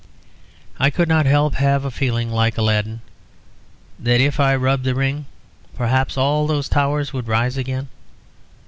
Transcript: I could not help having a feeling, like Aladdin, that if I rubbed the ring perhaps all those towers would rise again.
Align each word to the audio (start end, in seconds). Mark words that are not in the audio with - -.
I 0.79 0.89
could 0.89 1.07
not 1.07 1.27
help 1.27 1.53
having 1.53 1.85
a 1.85 1.91
feeling, 1.91 2.31
like 2.31 2.57
Aladdin, 2.57 3.01
that 3.99 4.19
if 4.19 4.39
I 4.39 4.55
rubbed 4.55 4.83
the 4.83 4.95
ring 4.95 5.27
perhaps 5.75 6.17
all 6.17 6.47
those 6.47 6.67
towers 6.67 7.13
would 7.13 7.27
rise 7.27 7.55
again. 7.55 7.87